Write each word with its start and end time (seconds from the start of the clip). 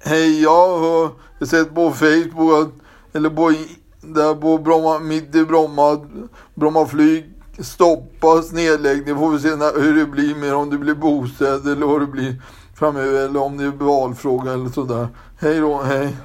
Hej, 0.00 0.42
jag 0.42 0.78
har 0.78 1.10
sett 1.46 1.74
på 1.74 1.90
Facebook 1.90 2.62
att, 2.62 2.72
eller 3.16 3.30
på, 3.30 3.52
där 4.00 4.34
på 4.34 4.58
Bromma, 4.58 4.98
mitt 4.98 5.34
i 5.34 5.44
Bromma, 5.44 6.06
Bromma 6.54 6.86
flyg 6.86 7.24
stoppas 7.58 8.52
nedläggning. 8.52 9.16
Får 9.16 9.30
vi 9.30 9.38
se 9.38 9.56
när, 9.56 9.80
hur 9.80 9.94
det 9.94 10.06
blir 10.06 10.34
med 10.34 10.54
om 10.54 10.70
det 10.70 10.78
blir 10.78 10.94
bostäder 10.94 11.72
eller 11.72 11.86
vad 11.86 12.00
det 12.00 12.06
blir 12.06 12.42
framöver 12.74 13.24
eller 13.24 13.42
om 13.42 13.56
det 13.56 13.64
är 13.64 13.70
valfråga 13.70 14.52
eller 14.52 14.68
sådär. 14.68 15.08
Hej 15.38 15.60
då, 15.60 15.82
hej. 15.82 16.16